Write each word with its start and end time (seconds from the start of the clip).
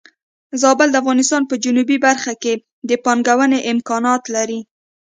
زابل 0.61 0.87
د 0.91 0.95
افغانستان 1.01 1.41
په 1.49 1.55
جنوبی 1.63 1.97
برخه 2.07 2.33
کې 2.43 2.53
د 2.89 2.91
پانګونې 3.03 3.59
امکانات 3.73 4.23
لري. 4.35 4.59